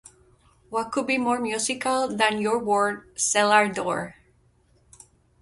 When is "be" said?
1.05-1.19